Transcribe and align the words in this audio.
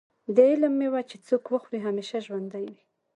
د 0.35 0.37
علم 0.49 0.73
مېوه 0.79 1.01
چې 1.09 1.17
څوک 1.27 1.43
وخوري 1.53 1.79
همیشه 1.87 2.17
ژوندی 2.25 2.63
وي. 2.71 2.81